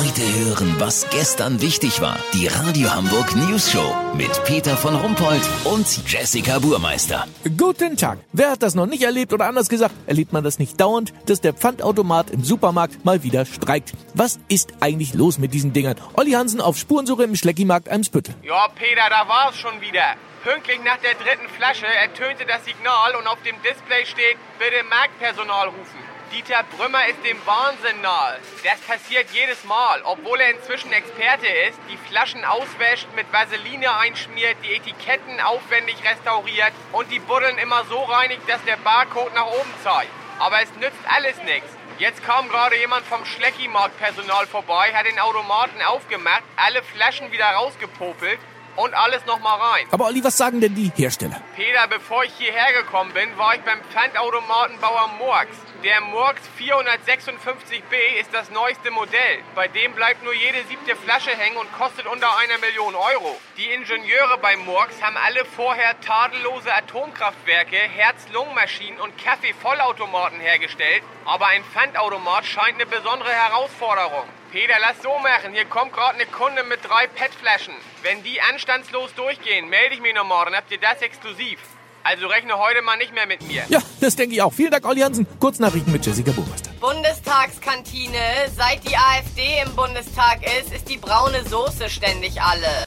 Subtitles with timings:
[0.00, 2.18] Heute hören, was gestern wichtig war.
[2.32, 7.26] Die Radio Hamburg News Show mit Peter von Rumpold und Jessica Burmeister.
[7.58, 8.18] Guten Tag.
[8.32, 11.42] Wer hat das noch nicht erlebt oder anders gesagt, erlebt man das nicht dauernd, dass
[11.42, 13.92] der Pfandautomat im Supermarkt mal wieder streikt?
[14.14, 15.96] Was ist eigentlich los mit diesen Dingern?
[16.14, 18.34] Olli Hansen auf Spurensuche im Schleckimarkt Eimsbüttel.
[18.42, 20.14] Ja, Peter, da war es schon wieder.
[20.44, 25.68] Pünktlich nach der dritten Flasche ertönte das Signal und auf dem Display steht, bitte Marktpersonal
[25.68, 26.19] rufen.
[26.32, 28.38] Dieter Brümmer ist dem Wahnsinn nahe.
[28.62, 34.56] Das passiert jedes Mal, obwohl er inzwischen Experte ist, die Flaschen auswäscht, mit Vaseline einschmiert,
[34.62, 39.74] die Etiketten aufwendig restauriert und die Buddeln immer so reinigt, dass der Barcode nach oben
[39.82, 40.12] zeigt.
[40.38, 41.68] Aber es nützt alles nichts.
[41.98, 48.38] Jetzt kam gerade jemand vom Schleckimarkt-Personal vorbei, hat den Automaten aufgemacht, alle Flaschen wieder rausgepopelt
[48.76, 49.86] und alles nochmal rein.
[49.90, 51.42] Aber Olli, was sagen denn die Hersteller?
[51.80, 55.56] Peter, bevor ich hierher gekommen bin, war ich beim Pfandautomatenbauer Murks.
[55.82, 59.42] Der Murks 456b ist das neueste Modell.
[59.54, 63.40] Bei dem bleibt nur jede siebte Flasche hängen und kostet unter einer Million Euro.
[63.56, 71.02] Die Ingenieure bei Murks haben alle vorher tadellose Atomkraftwerke, Herz-Lungen-Maschinen und Kaffee-Vollautomaten hergestellt.
[71.24, 74.28] Aber ein Pfandautomat scheint eine besondere Herausforderung.
[74.52, 75.54] Peter, lass so machen.
[75.54, 77.74] Hier kommt gerade eine Kunde mit drei PET-Flaschen.
[78.02, 81.60] Wenn die anstandslos durchgehen, melde ich mich nochmal, dann habt ihr das exklusiv.
[82.02, 83.64] Also rechne heute mal nicht mehr mit mir.
[83.68, 84.52] Ja, das denke ich auch.
[84.52, 85.26] Vielen Dank, Olli Hansen.
[85.38, 86.70] Kurznachrichten mit Jessica Burmeister.
[86.80, 88.18] Bundestagskantine.
[88.56, 92.84] Seit die AfD im Bundestag ist, ist die braune Soße ständig alle.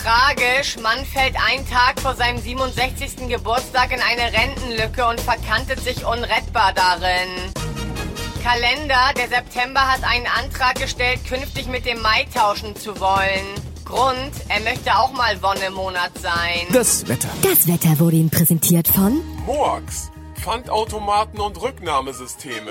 [0.00, 3.28] Tragisch, Mann fällt einen Tag vor seinem 67.
[3.28, 7.52] Geburtstag in eine Rentenlücke und verkantet sich unrettbar darin.
[8.42, 13.44] Kalender, der September hat einen Antrag gestellt, künftig mit dem Mai tauschen zu wollen.
[13.90, 16.66] Grund, er möchte auch mal Wonnemonat sein.
[16.72, 17.28] Das Wetter.
[17.42, 20.10] Das Wetter wurde Ihnen präsentiert von Moax.
[20.40, 22.70] Pfandautomaten und Rücknahmesysteme.